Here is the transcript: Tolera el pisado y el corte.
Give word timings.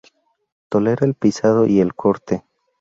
Tolera 0.69 1.05
el 1.05 1.13
pisado 1.13 1.67
y 1.67 1.79
el 1.79 1.93
corte. 1.93 2.43